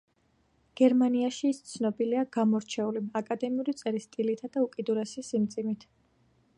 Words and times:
გერმანიაში 0.79 1.51
ის 1.55 1.59
ცნობილია 1.73 2.23
გამორჩეული, 2.37 3.05
აკადემიური 3.21 3.77
წერის 3.83 4.09
სტილითა 4.11 4.53
და 4.57 4.67
უკიდურესი 4.69 5.27
სიმძიმით. 5.33 5.89